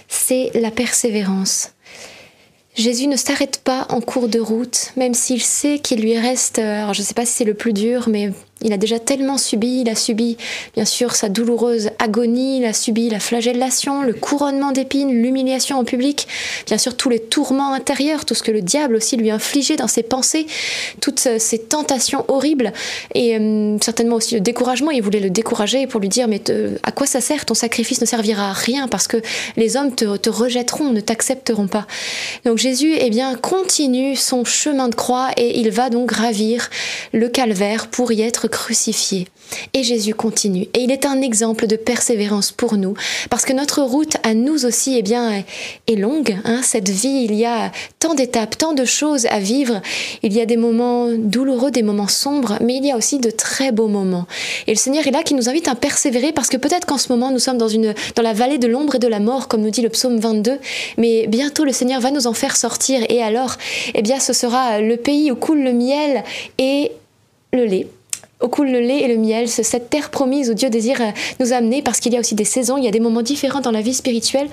c'est 0.09 0.51
la 0.55 0.71
persévérance. 0.71 1.73
Jésus 2.77 3.07
ne 3.07 3.17
s'arrête 3.17 3.61
pas 3.63 3.87
en 3.91 4.01
cours 4.01 4.29
de 4.29 4.41
route, 4.41 4.93
même 4.97 5.13
s'il 5.13 5.43
sait 5.43 5.81
qu'il 5.81 6.01
lui 6.01 6.19
reste, 6.19 6.59
alors 6.59 6.95
je 6.95 7.01
ne 7.01 7.05
sais 7.05 7.15
pas 7.15 7.27
si 7.27 7.33
c'est 7.33 7.45
le 7.45 7.55
plus 7.55 7.73
dur, 7.75 8.09
mais 8.09 8.33
il 8.63 8.73
a 8.73 8.77
déjà 8.77 8.99
tellement 8.99 9.39
subi, 9.39 9.81
il 9.81 9.89
a 9.89 9.95
subi 9.95 10.37
bien 10.75 10.85
sûr 10.85 11.15
sa 11.15 11.29
douloureuse 11.29 11.91
agonie, 11.99 12.59
il 12.59 12.65
a 12.67 12.73
subi 12.73 13.09
la 13.09 13.21
flagellation, 13.21 14.03
le 14.03 14.13
couronnement 14.13 14.73
d'épines, 14.73 15.11
l'humiliation 15.11 15.79
en 15.79 15.85
public, 15.85 16.29
bien 16.67 16.77
sûr 16.77 16.97
tous 16.97 17.09
les 17.09 17.21
tourments 17.21 17.73
intérieurs, 17.73 18.25
tout 18.25 18.35
ce 18.35 18.43
que 18.43 18.51
le 18.51 18.61
diable 18.61 18.97
aussi 18.97 19.17
lui 19.17 19.31
infligeait 19.31 19.77
dans 19.77 19.89
ses 19.89 20.03
pensées, 20.03 20.47
toutes 21.01 21.21
ces 21.39 21.59
tentations 21.59 22.25
horribles 22.29 22.73
et 23.15 23.39
euh, 23.39 23.79
certainement 23.81 24.17
aussi 24.17 24.35
le 24.35 24.41
découragement. 24.41 24.91
Il 24.91 25.03
voulait 25.03 25.21
le 25.21 25.31
décourager 25.31 25.87
pour 25.87 26.01
lui 26.01 26.09
dire 26.09 26.29
mais 26.29 26.43
à 26.83 26.93
quoi 26.93 27.07
ça 27.07 27.21
sert? 27.21 27.47
Ton 27.47 27.55
sacrifice 27.55 28.01
ne 28.01 28.07
servira 28.07 28.51
à 28.51 28.53
rien 28.53 28.89
parce 28.89 29.07
que 29.07 29.17
les 29.57 29.77
hommes 29.77 29.95
te, 29.95 30.17
te 30.17 30.29
rejetteront, 30.29 30.91
ne 30.91 31.01
t'accepteront 31.01 31.67
pas. 31.67 31.87
Donc 32.45 32.59
Jésus 32.59 32.93
eh 32.99 33.09
bien 33.09 33.37
continue 33.37 34.17
son 34.17 34.45
chemin 34.45 34.89
de 34.89 34.95
croix 34.95 35.31
et 35.37 35.61
il 35.61 35.71
va 35.71 35.89
donc 35.89 36.09
gravir 36.09 36.69
le 37.13 37.29
calvaire 37.29 37.87
pour 37.87 38.13
y 38.13 38.21
être 38.21 38.50
crucifié. 38.51 39.29
Et 39.75 39.83
Jésus 39.83 40.15
continue. 40.15 40.69
Et 40.75 40.81
il 40.81 40.91
est 40.91 41.07
un 41.07 41.21
exemple 41.23 41.67
de 41.67 41.77
persévérance 41.77 42.53
pour 42.53 42.77
nous, 42.77 42.95
parce 43.31 43.45
que 43.45 43.53
notre 43.53 43.83
route 43.83 44.17
à 44.23 44.35
nous 44.35 44.65
aussi 44.65 44.97
eh 44.97 45.03
bien, 45.03 45.43
est 45.87 45.97
longue. 45.97 46.37
hein. 46.45 46.61
Cette 46.63 46.89
vie, 46.89 47.27
il 47.29 47.35
y 47.35 47.45
a 47.45 47.73
tant 47.99 48.15
d'étapes, 48.15 48.57
tant 48.57 48.73
de 48.75 48.85
choses 48.85 49.27
à 49.27 49.41
vivre. 49.41 49.81
Il 50.23 50.33
y 50.33 50.41
a 50.41 50.47
des 50.47 50.57
moments 50.57 51.09
douloureux, 51.11 51.71
des 51.71 51.83
moments 51.83 52.09
sombres, 52.09 52.59
mais 52.61 52.77
il 52.77 52.87
y 52.87 52.93
a 52.93 52.97
aussi 52.97 53.19
de 53.19 53.31
très 53.31 53.73
beaux 53.73 53.89
moments. 53.89 54.27
Et 54.67 54.73
le 54.73 54.79
Seigneur 54.79 55.07
est 55.07 55.11
là 55.11 55.23
qui 55.23 55.35
nous 55.35 55.49
invite 55.49 55.69
à 55.69 55.75
persévérer, 55.75 56.33
parce 56.33 56.49
que 56.49 56.57
peut-être 56.57 56.87
qu'en 56.87 56.99
ce 56.99 57.09
moment, 57.09 57.31
nous 57.31 57.39
sommes 57.39 57.59
dans, 57.59 57.69
une, 57.69 57.95
dans 58.15 58.23
la 58.23 58.33
vallée 58.33 58.59
de 58.59 58.67
l'ombre 58.67 58.97
et 58.97 59.01
de 59.01 59.09
la 59.09 59.21
mort, 59.21 59.49
comme 59.49 59.63
nous 59.63 59.71
dit 59.71 59.83
le 59.83 59.89
psaume 59.89 60.19
22, 60.19 60.59
mais 60.97 61.27
bientôt 61.27 61.65
le 61.65 61.73
Seigneur 61.73 62.01
va 62.01 62.11
nous 62.11 62.27
en 62.27 62.35
faire 62.35 62.57
sortir. 62.57 63.01
Et 63.09 63.23
alors, 63.23 63.57
eh 63.95 64.03
bien, 64.03 64.21
ce 64.21 64.33
sera 64.33 64.81
le 64.81 64.97
pays 64.97 65.31
où 65.31 65.37
coule 65.37 65.63
le 65.63 65.73
miel 65.73 66.25
et 66.59 66.93
le 67.53 67.65
lait. 67.65 67.87
Où 68.43 68.49
coule 68.49 68.71
le 68.71 68.81
lait 68.81 69.01
et 69.01 69.09
le 69.09 69.19
miel, 69.19 69.49
cette 69.49 69.91
terre 69.91 70.11
promise 70.11 70.51
où 70.51 70.55
Dieu 70.55 70.71
désire 70.71 71.01
euh, 71.01 71.11
nous 71.41 71.53
amener 71.53 71.83
parce 71.83 72.01
qu'il 72.01 72.13
y 72.13 72.17
a 72.17 72.21
aussi 72.21 72.35
des 72.35 72.45
saisons, 72.45 72.79
il 72.79 72.85
y 72.85 72.89
a 72.89 72.91
des 72.91 73.01
moments 73.01 73.23
différents 73.23 73.61
dans 73.61 73.71
la 73.71 73.83
vie 73.83 73.95
spirituelle. 73.95 74.49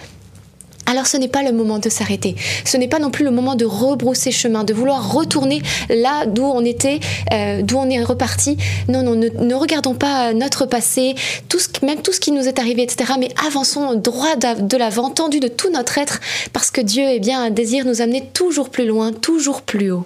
Alors 0.88 1.06
ce 1.06 1.18
n'est 1.18 1.28
pas 1.28 1.44
le 1.44 1.52
moment 1.52 1.80
de 1.80 1.90
s'arrêter. 1.90 2.36
Ce 2.64 2.78
n'est 2.78 2.88
pas 2.88 3.00
non 3.00 3.12
plus 3.12 3.26
le 3.26 3.32
moment 3.32 3.56
de 3.56 3.66
rebrousser 3.66 4.32
chemin, 4.32 4.64
de 4.64 4.74
vouloir 4.74 5.14
retourner 5.14 5.62
là 5.90 6.26
d'où 6.26 6.46
on 6.46 6.64
était, 6.64 7.02
euh, 7.34 7.62
d'où 7.62 7.78
on 7.78 7.90
est 7.90 8.02
reparti. 8.02 8.58
Non, 8.88 9.04
non, 9.04 9.16
ne, 9.16 9.54
regardons 9.54 9.96
pas 9.96 10.34
notre 10.34 10.66
passé, 10.66 11.16
même 11.84 12.02
tout 12.02 12.14
ce 12.14 12.22
qui 12.22 12.32
nous 12.32 12.48
est 12.48 12.58
arrivé, 12.58 12.84
etc. 12.84 13.14
Mais 13.20 13.30
avançons 13.46 13.96
droit 13.96 14.38
de 14.38 14.78
l'avant, 14.78 15.10
tendu 15.10 15.42
de 15.42 15.50
tout 15.50 15.70
notre 15.70 15.98
être, 15.98 16.22
parce 16.54 16.72
que 16.72 16.80
Dieu, 16.80 17.04
eh 17.06 17.20
bien, 17.20 17.50
désire 17.50 17.84
nous 17.84 18.02
amener 18.02 18.24
toujours 18.34 18.70
plus 18.70 18.86
loin, 18.86 19.12
toujours 19.12 19.64
plus 19.64 19.92
haut. 19.92 20.06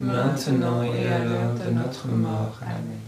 maintenant 0.00 0.82
et 0.82 1.06
à 1.06 1.18
l'heure 1.18 1.54
de 1.54 1.70
notre 1.70 2.08
mort. 2.08 2.58
Amen. 2.62 3.00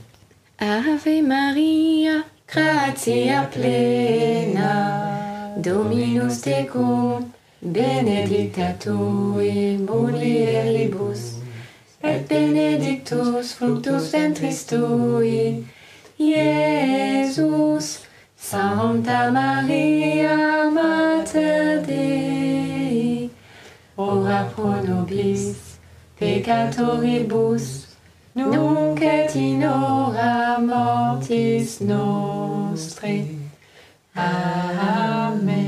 Ave 0.59 1.23
Maria, 1.23 2.25
gratia 2.47 3.49
plena, 3.51 5.57
Dominus 5.57 6.43
tecum, 6.43 7.33
benedicta 7.61 8.75
tu 8.79 9.41
in 9.41 9.85
mulieribus, 9.85 11.39
et 12.05 12.21
benedictus 12.29 13.55
fructus 13.55 14.13
ventris 14.13 14.67
tui, 14.67 15.65
Iesus. 16.21 18.03
Santa 18.43 19.31
Maria, 19.31 20.69
Mater 20.69 21.81
Dei, 21.87 23.31
ora 23.97 24.51
pro 24.53 24.83
nobis 24.83 25.62
peccatoribus, 26.23 27.89
nunc 28.37 29.03
et 29.03 29.35
in 29.37 29.63
hora 29.63 30.59
mortis 30.61 31.81
nostre. 31.81 33.07
Amen. 34.15 35.63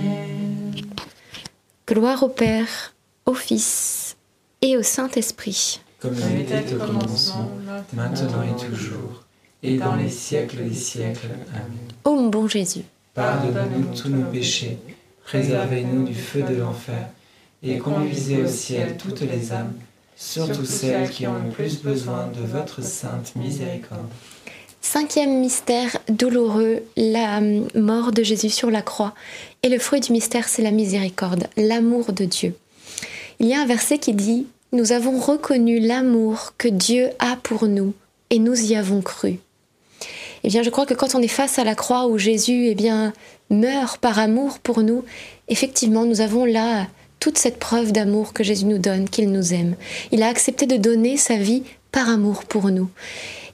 Gloire 1.87 2.23
au 2.23 2.29
Père, 2.29 2.95
au 3.27 3.35
Fils 3.35 4.17
et 4.62 4.77
au 4.77 4.83
Saint-Esprit. 4.83 5.81
Comme 5.99 6.14
il 6.31 6.43
était 6.43 6.73
au 6.75 6.79
commencement, 6.79 7.51
maintenant 7.93 8.43
et 8.43 8.55
toujours, 8.57 9.25
et 9.62 9.77
dans 9.77 9.97
les 9.97 10.11
siècles 10.11 10.62
des 10.69 10.75
siècles. 10.75 11.31
Amen. 11.53 11.79
Ô 12.05 12.14
mon 12.14 12.29
bon 12.29 12.47
Jésus, 12.47 12.85
Pardonne-nous 13.14 13.97
tous 13.97 14.09
nos 14.09 14.25
péchés, 14.31 14.79
préservez-nous 15.25 16.05
du 16.05 16.14
feu 16.14 16.43
de 16.43 16.55
l'enfer, 16.55 17.09
et 17.62 17.79
conduisez 17.79 18.43
au 18.43 18.47
ciel 18.47 18.97
toutes 18.99 19.23
les 19.23 19.53
âmes, 19.53 19.73
surtout 20.16 20.64
celles 20.64 21.11
qui 21.11 21.27
ont 21.27 21.38
le 21.44 21.50
plus 21.50 21.83
besoin 21.83 22.29
de 22.29 22.46
votre 22.46 22.83
sainte 22.83 23.35
miséricorde. 23.37 24.09
cinquième 24.81 25.40
mystère 25.40 25.96
douloureux, 26.09 26.83
la 26.96 27.38
hum, 27.38 27.68
mort 27.74 28.12
de 28.12 28.22
Jésus 28.22 28.50
sur 28.50 28.70
la 28.70 28.83
croix. 28.83 29.14
Et 29.62 29.68
le 29.68 29.79
fruit 29.79 30.00
du 30.00 30.12
mystère, 30.12 30.48
c'est 30.48 30.62
la 30.62 30.70
miséricorde, 30.70 31.48
l'amour 31.57 32.12
de 32.12 32.24
Dieu. 32.24 32.55
Il 33.40 33.46
y 33.46 33.55
a 33.55 33.61
un 33.61 33.66
verset 33.66 33.98
qui 33.98 34.12
dit 34.12 34.46
Nous 34.72 34.92
avons 34.92 35.18
reconnu 35.18 35.81
l'amour 35.81 36.55
que 36.59 36.68
Dieu 36.68 37.11
a 37.18 37.37
pour 37.37 37.66
nous, 37.66 37.94
et 38.31 38.38
nous 38.38 38.70
y 38.70 38.77
avons 38.77 39.03
cru. 39.03 39.38
Eh 40.44 40.48
bien, 40.48 40.62
je 40.62 40.70
crois 40.70 40.87
que 40.87 40.94
quand 40.94 41.14
on 41.14 41.22
est 41.22 41.29
face 41.29 41.59
à 41.59 41.64
la 41.64 41.74
croix 41.74 42.07
où 42.07 42.18
Jésus 42.18 42.66
eh 42.66 42.74
bien, 42.74 43.14
meurt 43.50 43.98
par 43.98 44.18
amour 44.18 44.59
pour 44.59 44.83
nous, 44.83 45.05
effectivement, 45.48 46.05
nous 46.05 46.20
avons 46.20 46.44
là 46.44 46.87
toute 47.25 47.39
cette 47.39 47.59
preuve 47.59 47.91
d'amour 47.91 48.35
que 48.35 48.45
Jésus 48.45 48.67
nous 48.67 48.77
donne, 48.77 49.09
qu'il 49.09 49.33
nous 49.33 49.55
aime. 49.55 49.77
Il 50.13 50.23
a 50.23 50.29
accepté 50.29 50.67
de 50.67 50.77
donner 50.77 51.17
sa 51.17 51.37
vie 51.37 51.63
par 51.91 52.11
amour 52.11 52.45
pour 52.45 52.69
nous. 52.69 52.91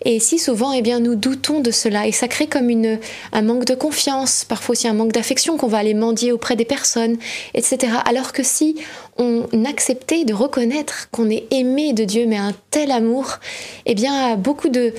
Et 0.05 0.19
si 0.19 0.41
souvent, 0.41 0.73
eh 0.73 0.83
bien, 0.83 0.99
nous 0.99 1.15
doutons 1.15 1.61
de 1.61 1.71
cela, 1.71 2.09
et 2.09 2.11
ça 2.11 2.27
crée 2.27 2.49
comme 2.49 2.69
une, 2.69 2.99
un 3.31 3.43
manque 3.43 3.67
de 3.67 3.77
confiance, 3.77 4.45
parfois 4.45 4.73
aussi 4.73 4.89
un 4.89 4.93
manque 4.93 5.13
d'affection 5.13 5.57
qu'on 5.57 5.69
va 5.69 5.79
aller 5.79 5.95
mendier 5.95 6.33
auprès 6.33 6.57
des 6.57 6.65
personnes, 6.65 7.17
etc. 7.55 7.93
Alors 8.07 8.33
que 8.33 8.43
si 8.43 8.75
on 9.19 9.47
acceptait 9.65 10.25
de 10.25 10.35
reconnaître 10.35 11.09
qu'on 11.13 11.31
est 11.31 11.47
aimé 11.53 11.93
de 11.93 12.03
Dieu, 12.03 12.27
mais 12.27 12.39
un 12.39 12.55
tel 12.73 12.91
amour, 12.91 13.39
eh 13.87 13.95
bien, 13.95 14.35
beaucoup 14.35 14.69
de 14.69 14.95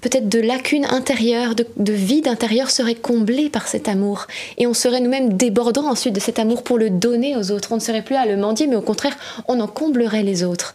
peut-être 0.00 0.28
de 0.28 0.38
lacunes 0.38 0.84
intérieures, 0.86 1.54
de, 1.54 1.66
de 1.76 1.92
vide 1.92 2.28
intérieur 2.28 2.70
seraient 2.70 2.94
comblés 2.94 3.48
par 3.48 3.68
cet 3.68 3.88
amour. 3.88 4.26
Et 4.58 4.66
on 4.66 4.74
serait 4.74 5.00
nous-mêmes 5.00 5.34
débordants 5.34 5.88
ensuite 5.88 6.14
de 6.14 6.20
cet 6.20 6.38
amour 6.38 6.62
pour 6.62 6.78
le 6.78 6.90
donner 6.90 7.36
aux 7.36 7.50
autres. 7.50 7.72
On 7.72 7.76
ne 7.76 7.80
serait 7.80 8.02
plus 8.02 8.16
à 8.16 8.26
le 8.26 8.36
mendier, 8.36 8.66
mais 8.66 8.76
au 8.76 8.82
contraire, 8.82 9.16
on 9.48 9.60
en 9.60 9.66
comblerait 9.66 10.22
les 10.22 10.44
autres. 10.44 10.74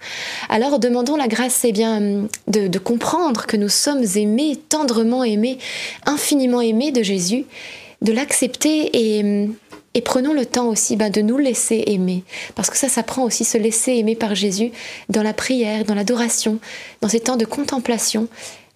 Alors 0.50 0.80
demandons 0.80 1.15
la 1.15 1.28
grâce, 1.28 1.62
eh 1.63 1.72
bien, 1.72 2.28
de, 2.48 2.67
de 2.67 2.80
comprendre 2.80 3.45
que 3.45 3.58
nous 3.58 3.69
sommes 3.69 4.04
aimés, 4.15 4.58
tendrement 4.69 5.24
aimés, 5.24 5.58
infiniment 6.06 6.62
aimés 6.62 6.91
de 6.91 7.04
Jésus, 7.04 7.45
de 8.02 8.12
l'accepter 8.12 8.89
et, 8.93 9.50
et 9.93 10.02
prenons 10.02 10.34
le 10.34 10.45
temps 10.45 10.67
aussi 10.67 10.95
ben, 10.95 11.10
de 11.10 11.22
nous 11.22 11.38
laisser 11.38 11.84
aimer. 11.88 12.24
Parce 12.56 12.69
que 12.69 12.78
ça, 12.78 12.89
ça 12.89 13.04
prend 13.04 13.24
aussi 13.24 13.43
se 13.43 13.58
laisser 13.58 13.93
aimer 13.93 14.15
par 14.15 14.36
Jésus 14.36 14.72
dans 15.10 15.24
la 15.24 15.34
prière, 15.34 15.84
dans 15.86 15.95
l'adoration, 15.95 16.60
dans 17.02 17.10
ces 17.10 17.19
temps 17.19 17.38
de 17.38 17.45
contemplation. 17.45 18.28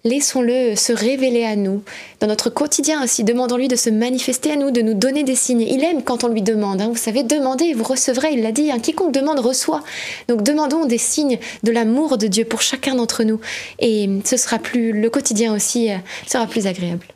Laissons-le 0.06 0.76
se 0.76 0.92
révéler 0.92 1.44
à 1.46 1.56
nous. 1.56 1.82
Dans 2.20 2.26
notre 2.26 2.50
quotidien 2.50 3.02
aussi, 3.02 3.24
demandons-lui 3.24 3.68
de 3.68 3.76
se 3.76 3.88
manifester 3.88 4.52
à 4.52 4.56
nous, 4.56 4.70
de 4.70 4.82
nous 4.82 4.92
donner 4.92 5.22
des 5.24 5.34
signes. 5.34 5.62
Il 5.62 5.82
aime 5.82 6.02
quand 6.02 6.24
on 6.24 6.28
lui 6.28 6.42
demande. 6.42 6.82
hein. 6.82 6.88
Vous 6.90 6.96
savez, 6.98 7.22
demandez, 7.22 7.72
vous 7.72 7.84
recevrez, 7.84 8.34
il 8.34 8.42
l'a 8.42 8.52
dit. 8.52 8.70
hein. 8.70 8.80
Quiconque 8.80 9.12
demande 9.14 9.38
reçoit. 9.38 9.82
Donc 10.28 10.42
demandons 10.42 10.84
des 10.84 10.98
signes 10.98 11.38
de 11.62 11.72
l'amour 11.72 12.18
de 12.18 12.26
Dieu 12.26 12.44
pour 12.44 12.60
chacun 12.60 12.96
d'entre 12.96 13.24
nous. 13.24 13.40
Et 13.78 14.10
ce 14.26 14.36
sera 14.36 14.58
plus, 14.58 14.92
le 14.92 15.08
quotidien 15.08 15.54
aussi 15.54 15.90
euh, 15.90 15.96
sera 16.26 16.46
plus 16.46 16.66
agréable. 16.66 17.06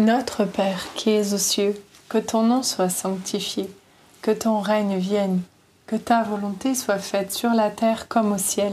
Notre 0.00 0.44
Père 0.44 0.88
qui 0.96 1.10
es 1.10 1.32
aux 1.32 1.38
cieux, 1.38 1.80
que 2.08 2.18
ton 2.18 2.42
nom 2.42 2.64
soit 2.64 2.88
sanctifié, 2.88 3.68
que 4.20 4.32
ton 4.32 4.58
règne 4.58 4.98
vienne, 4.98 5.42
que 5.86 5.94
ta 5.94 6.24
volonté 6.24 6.74
soit 6.74 6.98
faite 6.98 7.32
sur 7.32 7.50
la 7.50 7.70
terre 7.70 8.08
comme 8.08 8.32
au 8.32 8.38
ciel. 8.38 8.72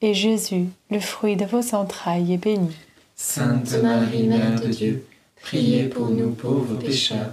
et 0.00 0.14
Jésus, 0.14 0.66
le 0.90 1.00
fruit 1.00 1.36
de 1.36 1.44
vos 1.44 1.74
entrailles, 1.74 2.34
est 2.34 2.38
béni. 2.38 2.74
Sainte 3.16 3.82
Marie, 3.82 4.26
Mère 4.26 4.60
de 4.60 4.68
Dieu, 4.68 5.06
priez 5.42 5.84
pour 5.84 6.08
nous 6.08 6.30
pauvres 6.30 6.76
pécheurs, 6.76 7.32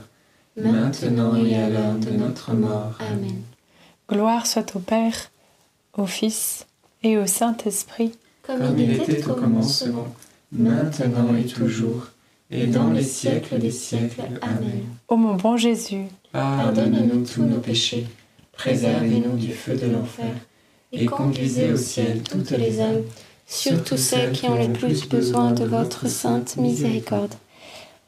maintenant 0.55 1.35
et 1.35 1.55
à 1.55 1.69
l'heure 1.69 1.95
de 1.95 2.11
notre 2.11 2.53
mort. 2.53 2.97
Amen. 2.99 3.41
Gloire 4.09 4.45
soit 4.45 4.75
au 4.75 4.79
Père, 4.79 5.31
au 5.97 6.05
Fils 6.05 6.67
et 7.03 7.17
au 7.17 7.25
Saint-Esprit, 7.25 8.11
Comme 8.43 8.77
il 8.77 8.91
était 8.91 9.25
au 9.27 9.33
commencement, 9.33 10.07
maintenant 10.51 11.35
et 11.35 11.45
toujours, 11.45 12.07
et 12.49 12.67
dans 12.67 12.91
les 12.91 13.03
siècles 13.03 13.57
des 13.57 13.71
siècles. 13.71 14.21
Amen. 14.41 14.83
Ô 15.07 15.15
mon 15.15 15.35
bon 15.35 15.57
Jésus, 15.57 16.05
Pardonne-nous 16.31 17.25
tous 17.25 17.43
nos 17.43 17.59
péchés, 17.59 18.07
préservez-nous 18.53 19.37
du 19.37 19.51
feu 19.53 19.75
de 19.75 19.87
l'enfer, 19.87 20.33
et 20.91 21.05
conduisez 21.05 21.71
au 21.71 21.77
ciel 21.77 22.21
toutes 22.23 22.51
les 22.51 22.79
âmes, 22.79 23.03
Surtout 23.51 23.97
ceux 23.97 24.29
qui 24.31 24.47
ont 24.47 24.55
le 24.55 24.71
plus 24.71 25.09
besoin 25.09 25.51
de 25.51 25.65
votre 25.65 26.07
sainte 26.07 26.55
miséricorde. 26.55 27.33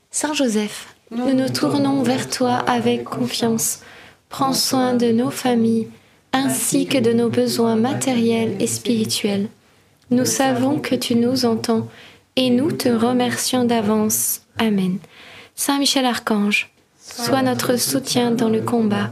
Saint 0.09 0.33
Joseph, 0.33 0.95
nous 1.11 1.33
nous 1.33 1.49
tournons 1.49 2.01
vers 2.01 2.29
toi 2.29 2.53
avec 2.65 3.03
confiance. 3.03 3.81
Prends 4.29 4.53
soin 4.53 4.93
de 4.93 5.11
nos 5.11 5.31
familles, 5.31 5.89
ainsi 6.31 6.87
que 6.87 6.97
de 6.97 7.11
nos 7.11 7.29
besoins 7.29 7.75
matériels 7.75 8.55
et 8.61 8.67
spirituels. 8.67 9.49
Nous 10.11 10.25
savons 10.25 10.79
que 10.79 10.95
tu 10.95 11.15
nous 11.15 11.43
entends 11.43 11.89
et 12.37 12.49
nous 12.49 12.71
te 12.71 12.87
remercions 12.87 13.65
d'avance. 13.65 14.43
Amen. 14.57 14.97
Saint 15.55 15.77
Michel 15.77 16.05
Archange, 16.05 16.71
sois 17.01 17.41
notre 17.41 17.77
soutien 17.77 18.31
dans 18.31 18.49
le 18.49 18.61
combat 18.61 19.11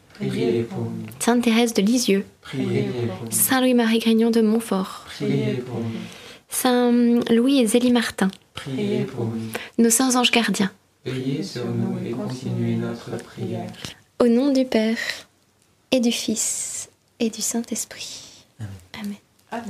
priez 0.29 0.63
pour 0.63 0.79
nous, 0.79 1.05
Sainte 1.19 1.43
Thérèse 1.43 1.73
de 1.73 1.81
Lisieux, 1.81 2.25
priez 2.41 2.83
pour 2.83 3.25
nous, 3.25 3.31
Saint 3.31 3.61
Louis-Marie 3.61 3.99
Grignon 3.99 4.31
de 4.31 4.41
Montfort, 4.41 5.05
priez 5.05 5.55
pour 5.55 5.79
nous, 5.79 5.91
Saint 6.49 6.91
Louis 7.29 7.59
et 7.59 7.67
Zélie 7.67 7.91
Martin, 7.91 8.29
priez 8.53 9.03
pour 9.03 9.25
nous. 9.25 9.41
nos 9.77 9.89
saints 9.89 10.15
anges 10.15 10.31
gardiens. 10.31 10.71
Veillez 11.05 11.41
sur 11.41 11.65
nous 11.65 11.97
et 12.05 12.11
continuez 12.11 12.75
notre 12.75 13.17
prière. 13.17 13.67
Au 14.19 14.27
nom 14.27 14.51
du 14.53 14.65
Père 14.65 14.97
et 15.91 15.99
du 15.99 16.11
Fils 16.11 16.89
et 17.19 17.29
du 17.29 17.41
Saint-Esprit. 17.41 18.45
Amen. 18.93 19.65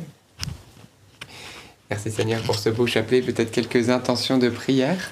Merci 1.89 2.11
Seigneur 2.11 2.41
pour 2.41 2.59
ce 2.59 2.69
beau 2.69 2.85
chapelet. 2.85 3.21
Peut-être 3.21 3.51
quelques 3.51 3.89
intentions 3.89 4.37
de 4.37 4.49
prière. 4.49 5.11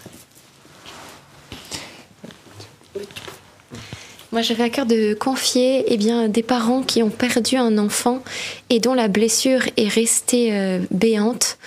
Moi, 4.31 4.43
j'avais 4.43 4.63
à 4.63 4.69
cœur 4.69 4.85
de 4.85 5.15
confier 5.15 5.85
eh 5.87 5.97
bien, 5.97 6.27
des 6.27 6.43
parents 6.43 6.83
qui 6.83 7.01
ont 7.01 7.09
perdu 7.09 7.55
un 7.55 7.79
enfant 7.79 8.21
et 8.69 8.79
dont 8.79 8.93
la 8.93 9.07
blessure 9.07 9.61
est 9.75 9.87
restée 9.87 10.49
euh, 10.53 10.79
béante. 10.91 11.57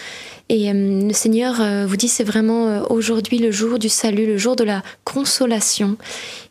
Et 0.52 0.70
euh, 0.70 1.08
le 1.08 1.14
Seigneur 1.14 1.62
euh, 1.62 1.86
vous 1.86 1.96
dit 1.96 2.08
c'est 2.08 2.24
vraiment 2.24 2.68
euh, 2.68 2.82
aujourd'hui 2.90 3.38
le 3.38 3.50
jour 3.50 3.78
du 3.78 3.88
salut, 3.88 4.26
le 4.26 4.36
jour 4.36 4.54
de 4.54 4.64
la 4.64 4.82
consolation 5.02 5.96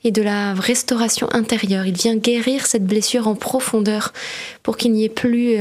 et 0.03 0.09
de 0.09 0.23
la 0.23 0.55
restauration 0.55 1.31
intérieure. 1.31 1.85
Il 1.85 1.93
vient 1.93 2.15
guérir 2.15 2.65
cette 2.65 2.83
blessure 2.83 3.27
en 3.27 3.35
profondeur 3.35 4.11
pour 4.63 4.75
qu'il 4.75 4.91
n'y 4.93 5.05
ait 5.05 5.09
plus 5.09 5.55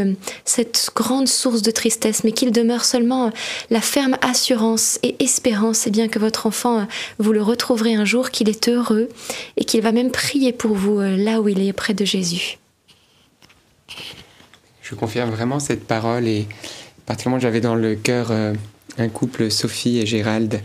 cette 0.46 0.90
grande 0.94 1.28
source 1.28 1.60
de 1.60 1.70
tristesse, 1.70 2.24
mais 2.24 2.32
qu'il 2.32 2.50
demeure 2.50 2.86
seulement 2.86 3.30
la 3.68 3.82
ferme 3.82 4.16
assurance 4.22 4.98
et 5.02 5.22
espérance 5.22 5.86
et 5.86 5.90
bien 5.90 6.08
que 6.08 6.18
votre 6.18 6.46
enfant, 6.46 6.86
vous 7.18 7.32
le 7.32 7.42
retrouverez 7.42 7.94
un 7.94 8.06
jour, 8.06 8.30
qu'il 8.30 8.48
est 8.48 8.68
heureux 8.70 9.10
et 9.58 9.64
qu'il 9.64 9.82
va 9.82 9.92
même 9.92 10.10
prier 10.10 10.54
pour 10.54 10.72
vous 10.72 11.00
là 11.00 11.42
où 11.42 11.48
il 11.48 11.60
est 11.60 11.74
près 11.74 11.92
de 11.92 12.06
Jésus. 12.06 12.58
Je 14.80 14.94
confirme 14.94 15.30
vraiment 15.30 15.60
cette 15.60 15.86
parole 15.86 16.26
et 16.26 16.46
particulièrement 17.10 17.40
j'avais 17.40 17.60
dans 17.60 17.74
le 17.74 17.96
cœur 17.96 18.28
euh, 18.30 18.54
un 18.96 19.08
couple 19.08 19.50
Sophie 19.50 19.98
et 19.98 20.06
Gérald 20.06 20.62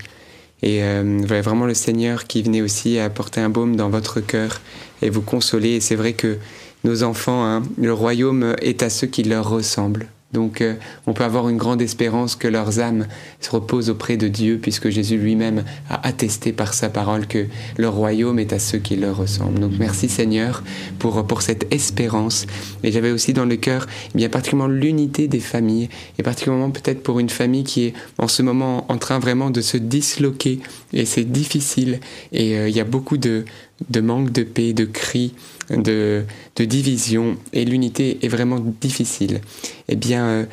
et 0.61 0.83
euh, 0.83 1.21
voilà 1.25 1.41
vraiment 1.41 1.65
le 1.65 1.73
Seigneur 1.73 2.25
qui 2.25 2.43
venait 2.43 2.61
aussi 2.61 2.99
apporter 2.99 3.41
un 3.41 3.49
baume 3.49 3.75
dans 3.75 3.89
votre 3.89 4.19
cœur 4.19 4.61
et 5.01 5.09
vous 5.09 5.23
consoler 5.23 5.69
et 5.69 5.81
c'est 5.81 5.95
vrai 5.95 6.13
que 6.13 6.37
nos 6.83 7.01
enfants, 7.01 7.43
hein, 7.43 7.63
le 7.79 7.91
royaume 7.91 8.55
est 8.61 8.83
à 8.83 8.91
ceux 8.91 9.07
qui 9.07 9.23
leur 9.23 9.49
ressemblent. 9.49 10.05
Donc 10.33 10.59
euh, 10.59 10.75
on 11.07 11.13
peut 11.13 11.23
avoir 11.23 11.47
une 11.49 11.57
grande 11.57 11.81
espérance 11.81 12.35
que 12.35 12.47
leurs 12.47 12.79
âmes 12.79 13.07
se 13.39 13.49
reposent 13.51 13.89
auprès 13.89 14.17
de 14.17 14.27
Dieu 14.27 14.59
puisque 14.61 14.89
Jésus 14.89 15.17
lui-même 15.17 15.63
a 15.89 16.05
attesté 16.05 16.51
par 16.51 16.73
sa 16.73 16.89
parole 16.89 17.27
que 17.27 17.45
leur 17.77 17.93
royaume 17.93 18.39
est 18.39 18.51
à 18.51 18.59
ceux 18.59 18.79
qui 18.79 18.95
leur 18.97 19.15
ressemblent. 19.15 19.59
Donc 19.59 19.73
merci 19.79 20.09
Seigneur 20.09 20.63
pour, 20.99 21.25
pour 21.25 21.41
cette 21.41 21.73
espérance. 21.73 22.47
Et 22.83 22.91
j'avais 22.91 23.11
aussi 23.11 23.33
dans 23.33 23.45
le 23.45 23.55
cœur 23.55 23.87
eh 24.13 24.17
bien 24.17 24.29
particulièrement 24.29 24.73
l'unité 24.73 25.27
des 25.27 25.39
familles 25.39 25.89
et 26.19 26.23
particulièrement 26.23 26.71
peut-être 26.71 27.01
pour 27.01 27.19
une 27.19 27.29
famille 27.29 27.63
qui 27.63 27.85
est 27.85 27.93
en 28.17 28.27
ce 28.27 28.41
moment 28.41 28.85
en 28.91 28.97
train 28.97 29.19
vraiment 29.19 29.51
de 29.51 29.61
se 29.61 29.77
disloquer 29.77 30.59
et 30.91 31.05
c'est 31.05 31.23
difficile 31.23 31.99
et 32.33 32.57
euh, 32.57 32.69
il 32.69 32.75
y 32.75 32.79
a 32.79 32.85
beaucoup 32.85 33.17
de, 33.17 33.45
de 33.89 34.01
manque 34.01 34.31
de 34.31 34.43
paix, 34.43 34.73
de 34.73 34.85
cris, 34.85 35.33
de, 35.69 36.25
division 36.57 37.37
et 37.53 37.65
l'unité 37.65 38.19
est 38.21 38.27
vraiment 38.27 38.59
difficile. 38.59 39.41
Eh 39.87 39.95
bien, 39.95 40.25
euh, 40.25 40.45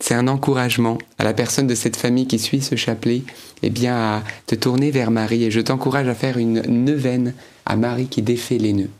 c'est 0.00 0.14
un 0.14 0.28
encouragement 0.28 0.98
à 1.18 1.24
la 1.24 1.32
personne 1.32 1.66
de 1.66 1.74
cette 1.74 1.96
famille 1.96 2.26
qui 2.26 2.38
suit 2.38 2.60
ce 2.60 2.74
chapelet, 2.74 3.22
eh 3.62 3.70
bien, 3.70 3.94
à 3.94 4.22
te 4.46 4.54
tourner 4.54 4.90
vers 4.90 5.10
Marie. 5.10 5.44
Et 5.44 5.50
je 5.50 5.60
t'encourage 5.60 6.08
à 6.08 6.14
faire 6.14 6.38
une 6.38 6.60
neuvaine 6.62 7.34
à 7.66 7.76
Marie 7.76 8.06
qui 8.06 8.22
défait 8.22 8.58
les 8.58 8.72
nœuds. 8.72 8.90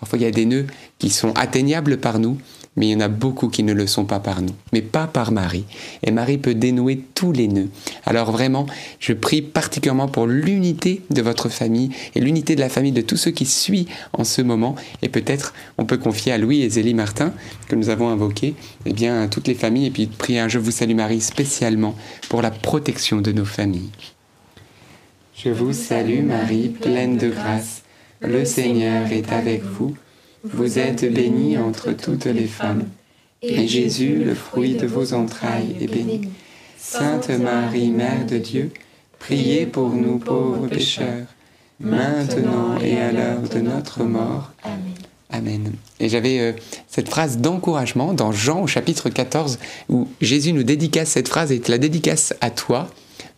Parfois, 0.00 0.18
il 0.18 0.22
y 0.22 0.26
a 0.26 0.30
des 0.30 0.46
nœuds 0.46 0.66
qui 0.98 1.10
sont 1.10 1.32
atteignables 1.34 1.98
par 1.98 2.18
nous, 2.18 2.38
mais 2.76 2.88
il 2.88 2.90
y 2.90 2.96
en 2.96 3.00
a 3.00 3.08
beaucoup 3.08 3.48
qui 3.48 3.62
ne 3.62 3.72
le 3.72 3.86
sont 3.86 4.04
pas 4.04 4.20
par 4.20 4.42
nous, 4.42 4.54
mais 4.72 4.82
pas 4.82 5.06
par 5.06 5.32
Marie. 5.32 5.64
Et 6.02 6.10
Marie 6.10 6.38
peut 6.38 6.54
dénouer 6.54 7.00
tous 7.14 7.32
les 7.32 7.48
nœuds. 7.48 7.68
Alors 8.04 8.30
vraiment, 8.30 8.66
je 9.00 9.12
prie 9.12 9.42
particulièrement 9.42 10.08
pour 10.08 10.26
l'unité 10.26 11.02
de 11.10 11.22
votre 11.22 11.48
famille 11.48 11.90
et 12.14 12.20
l'unité 12.20 12.54
de 12.54 12.60
la 12.60 12.68
famille 12.68 12.92
de 12.92 13.00
tous 13.00 13.16
ceux 13.16 13.30
qui 13.30 13.46
suivent 13.46 13.88
en 14.12 14.24
ce 14.24 14.42
moment. 14.42 14.76
Et 15.02 15.08
peut-être 15.08 15.54
on 15.78 15.84
peut 15.84 15.98
confier 15.98 16.32
à 16.32 16.38
Louis 16.38 16.62
et 16.62 16.70
Zélie 16.70 16.94
Martin, 16.94 17.32
que 17.68 17.76
nous 17.76 17.88
avons 17.88 18.08
invoqués, 18.08 18.54
eh 18.84 18.92
bien 18.92 19.28
toutes 19.28 19.48
les 19.48 19.54
familles, 19.54 19.86
et 19.86 19.90
puis 19.90 20.06
prier 20.06 20.40
un 20.40 20.48
Je 20.48 20.58
vous 20.58 20.70
salue 20.70 20.94
Marie 20.94 21.20
spécialement 21.20 21.94
pour 22.28 22.42
la 22.42 22.50
protection 22.50 23.20
de 23.20 23.32
nos 23.32 23.44
familles. 23.44 23.90
Je 25.36 25.50
vous 25.50 25.72
salue 25.72 26.22
Marie, 26.22 26.68
pleine 26.68 27.18
de 27.18 27.28
grâce. 27.28 27.82
Le 28.20 28.44
Seigneur 28.44 29.12
est 29.12 29.30
avec 29.32 29.62
vous. 29.62 29.94
Vous 30.52 30.78
êtes 30.78 31.12
bénie 31.12 31.58
entre 31.58 31.92
toutes 31.92 32.26
les 32.26 32.46
femmes, 32.46 32.84
et 33.42 33.66
Jésus, 33.66 34.22
le 34.24 34.34
fruit 34.34 34.74
de 34.74 34.86
vos 34.86 35.12
entrailles, 35.12 35.76
est 35.80 35.86
béni. 35.86 36.28
Sainte 36.78 37.30
Marie, 37.30 37.90
Mère 37.90 38.26
de 38.26 38.38
Dieu, 38.38 38.70
priez 39.18 39.66
pour 39.66 39.90
nous 39.90 40.18
pauvres 40.18 40.68
pécheurs, 40.68 41.26
maintenant 41.80 42.78
et 42.80 42.98
à 42.98 43.12
l'heure 43.12 43.42
de 43.42 43.60
notre 43.60 44.04
mort. 44.04 44.52
Amen. 44.62 44.94
Amen. 45.30 45.72
Et 45.98 46.08
j'avais 46.08 46.38
euh, 46.38 46.52
cette 46.86 47.08
phrase 47.08 47.38
d'encouragement 47.38 48.14
dans 48.14 48.30
Jean 48.30 48.62
au 48.62 48.66
chapitre 48.66 49.10
14, 49.10 49.58
où 49.88 50.08
Jésus 50.20 50.52
nous 50.52 50.62
dédicace 50.62 51.10
cette 51.10 51.28
phrase 51.28 51.50
et 51.50 51.60
te 51.60 51.70
la 51.70 51.78
dédicace 51.78 52.34
à 52.40 52.50
toi, 52.50 52.88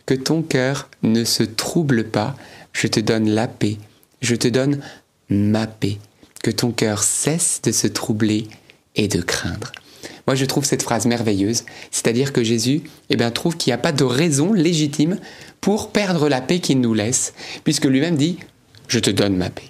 que 0.05 0.13
ton 0.13 0.43
cœur 0.43 0.89
ne 1.01 1.23
se 1.23 1.43
trouble 1.43 2.05
pas, 2.05 2.35
je 2.73 2.87
te 2.87 2.99
donne 2.99 3.29
la 3.29 3.47
paix, 3.47 3.77
je 4.21 4.35
te 4.35 4.47
donne 4.47 4.79
ma 5.29 5.65
paix 5.65 5.97
que 6.43 6.51
ton 6.51 6.71
cœur 6.71 7.03
cesse 7.03 7.61
de 7.63 7.71
se 7.71 7.87
troubler 7.87 8.47
et 8.95 9.07
de 9.07 9.21
craindre. 9.21 9.71
Moi, 10.27 10.35
je 10.35 10.45
trouve 10.45 10.63
cette 10.63 10.83
phrase 10.83 11.05
merveilleuse, 11.05 11.63
c'est-à-dire 11.91 12.31
que 12.33 12.43
Jésus 12.43 12.83
eh 13.09 13.15
bien, 13.15 13.31
trouve 13.31 13.57
qu'il 13.57 13.71
n'y 13.71 13.75
a 13.75 13.79
pas 13.79 13.91
de 13.91 14.03
raison 14.03 14.53
légitime 14.53 15.17
pour 15.59 15.91
perdre 15.91 16.29
la 16.29 16.41
paix 16.41 16.59
qu'il 16.59 16.81
nous 16.81 16.93
laisse, 16.93 17.33
puisque 17.63 17.85
lui-même 17.85 18.15
dit 18.15 18.37
je 18.87 18.99
te 18.99 19.09
donne 19.09 19.35
ma 19.35 19.49
paix. 19.49 19.69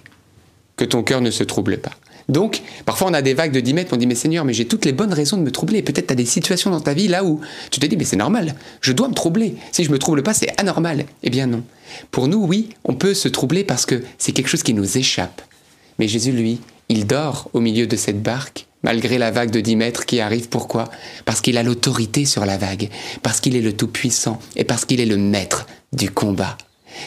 Que 0.76 0.84
ton 0.84 1.02
cœur 1.02 1.20
ne 1.20 1.30
se 1.30 1.44
trouble 1.44 1.78
pas. 1.78 1.92
Donc, 2.28 2.62
parfois 2.86 3.08
on 3.10 3.14
a 3.14 3.22
des 3.22 3.34
vagues 3.34 3.52
de 3.52 3.60
10 3.60 3.74
mètres, 3.74 3.92
on 3.92 3.96
dit 3.96 4.06
mais 4.06 4.14
Seigneur, 4.14 4.44
mais 4.44 4.52
j'ai 4.52 4.66
toutes 4.66 4.84
les 4.84 4.92
bonnes 4.92 5.12
raisons 5.12 5.36
de 5.36 5.42
me 5.42 5.50
troubler. 5.50 5.82
Peut-être 5.82 6.06
tu 6.06 6.12
as 6.12 6.16
des 6.16 6.24
situations 6.24 6.70
dans 6.70 6.80
ta 6.80 6.94
vie 6.94 7.08
là 7.08 7.24
où 7.24 7.40
tu 7.70 7.80
te 7.80 7.86
dis 7.86 7.96
mais 7.96 8.04
c'est 8.04 8.16
normal, 8.16 8.54
je 8.80 8.92
dois 8.92 9.08
me 9.08 9.14
troubler. 9.14 9.56
Si 9.72 9.82
je 9.82 9.90
me 9.90 9.98
trouble 9.98 10.22
pas, 10.22 10.32
c'est 10.32 10.58
anormal. 10.60 11.06
Eh 11.22 11.30
bien 11.30 11.46
non. 11.46 11.64
Pour 12.10 12.28
nous, 12.28 12.44
oui, 12.44 12.68
on 12.84 12.94
peut 12.94 13.14
se 13.14 13.28
troubler 13.28 13.64
parce 13.64 13.84
que 13.84 14.02
c'est 14.18 14.32
quelque 14.32 14.48
chose 14.48 14.62
qui 14.62 14.74
nous 14.74 14.96
échappe. 14.96 15.42
Mais 16.00 16.08
Jésus, 16.08 16.32
lui, 16.32 16.60
il 16.88 17.06
dort 17.06 17.50
au 17.52 17.60
milieu 17.60 17.86
de 17.86 17.94
cette 17.94 18.22
barque, 18.22 18.66
malgré 18.82 19.18
la 19.18 19.30
vague 19.30 19.50
de 19.50 19.60
10 19.60 19.76
mètres 19.76 20.06
qui 20.06 20.18
arrive. 20.18 20.48
Pourquoi? 20.48 20.88
Parce 21.26 21.42
qu'il 21.42 21.58
a 21.58 21.62
l'autorité 21.62 22.24
sur 22.24 22.46
la 22.46 22.56
vague, 22.56 22.88
parce 23.22 23.38
qu'il 23.38 23.54
est 23.54 23.60
le 23.60 23.76
Tout-Puissant 23.76 24.38
et 24.56 24.64
parce 24.64 24.86
qu'il 24.86 25.02
est 25.02 25.06
le 25.06 25.18
maître 25.18 25.66
du 25.92 26.10
combat. 26.10 26.56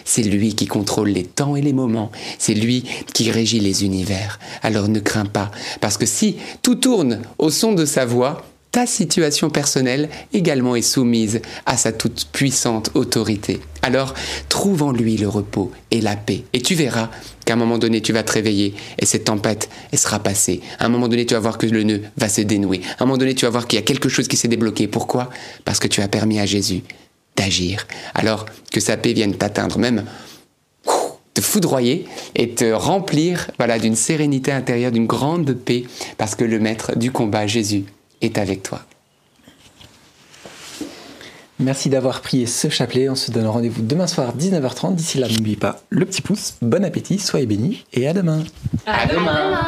C'est 0.05 0.21
lui 0.21 0.53
qui 0.53 0.67
contrôle 0.67 1.09
les 1.09 1.23
temps 1.23 1.55
et 1.55 1.61
les 1.63 1.73
moments. 1.73 2.11
C'est 2.37 2.53
lui 2.53 2.83
qui 3.15 3.31
régit 3.31 3.59
les 3.59 3.83
univers. 3.83 4.37
Alors 4.61 4.87
ne 4.87 4.99
crains 4.99 5.25
pas, 5.25 5.49
parce 5.81 5.97
que 5.97 6.05
si 6.05 6.35
tout 6.61 6.75
tourne 6.75 7.23
au 7.39 7.49
son 7.49 7.73
de 7.73 7.85
sa 7.85 8.05
voix, 8.05 8.45
ta 8.73 8.87
situation 8.87 9.51
personnelle 9.51 10.09
également 10.33 10.75
est 10.75 10.81
soumise 10.81 11.41
à 11.67 11.77
sa 11.77 11.91
toute 11.91 12.27
puissante 12.31 12.89
autorité. 12.95 13.61
Alors 13.83 14.15
trouve 14.49 14.81
en 14.81 14.91
lui 14.91 15.15
le 15.15 15.29
repos 15.29 15.71
et 15.91 16.01
la 16.01 16.15
paix. 16.15 16.43
Et 16.53 16.61
tu 16.61 16.73
verras 16.73 17.11
qu'à 17.45 17.53
un 17.53 17.55
moment 17.55 17.77
donné, 17.77 18.01
tu 18.01 18.13
vas 18.13 18.23
te 18.23 18.31
réveiller 18.31 18.73
et 18.97 19.05
cette 19.05 19.25
tempête, 19.25 19.69
sera 19.93 20.17
passée. 20.17 20.59
À 20.79 20.87
un 20.87 20.89
moment 20.89 21.07
donné, 21.07 21.27
tu 21.27 21.35
vas 21.35 21.39
voir 21.39 21.59
que 21.59 21.67
le 21.67 21.83
nœud 21.83 22.01
va 22.17 22.27
se 22.27 22.41
dénouer. 22.41 22.81
À 22.97 23.03
un 23.03 23.05
moment 23.05 23.19
donné, 23.19 23.35
tu 23.35 23.45
vas 23.45 23.51
voir 23.51 23.67
qu'il 23.67 23.77
y 23.77 23.81
a 23.81 23.85
quelque 23.85 24.09
chose 24.09 24.27
qui 24.27 24.37
s'est 24.37 24.47
débloqué. 24.47 24.87
Pourquoi? 24.87 25.29
Parce 25.65 25.77
que 25.77 25.87
tu 25.87 26.01
as 26.01 26.07
permis 26.07 26.39
à 26.39 26.47
Jésus 26.47 26.81
d'agir. 27.35 27.85
Alors 28.15 28.47
que 28.71 28.79
sa 28.79 28.97
paix 28.97 29.13
vienne 29.13 29.35
t'atteindre, 29.35 29.77
même 29.77 30.03
te 31.35 31.41
foudroyer 31.41 32.05
et 32.35 32.49
te 32.49 32.71
remplir 32.71 33.51
voilà, 33.59 33.77
d'une 33.77 33.95
sérénité 33.95 34.51
intérieure, 34.51 34.91
d'une 34.91 35.07
grande 35.07 35.53
paix, 35.53 35.83
parce 36.17 36.33
que 36.33 36.43
le 36.43 36.59
maître 36.59 36.97
du 36.97 37.11
combat, 37.11 37.45
Jésus, 37.45 37.85
est 38.23 38.37
avec 38.37 38.63
toi. 38.63 38.81
Merci 41.59 41.89
d'avoir 41.89 42.21
prié 42.21 42.45
ce 42.45 42.67
chapelet. 42.69 43.09
On 43.09 43.15
se 43.15 43.31
donne 43.31 43.45
rendez-vous 43.45 43.83
demain 43.83 44.07
soir 44.07 44.35
19h30. 44.35 44.95
D'ici 44.95 45.17
là, 45.17 45.27
n'oubliez 45.29 45.55
pas 45.55 45.81
le 45.89 46.05
petit 46.05 46.21
pouce. 46.21 46.55
Bon 46.61 46.83
appétit, 46.83 47.19
soyez 47.19 47.45
bénis 47.45 47.85
et 47.93 48.07
à 48.07 48.13
demain. 48.13 48.43
À, 48.85 49.05
demain. 49.05 49.59